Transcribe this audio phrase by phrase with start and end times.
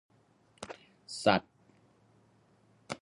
[1.23, 1.53] สัตว์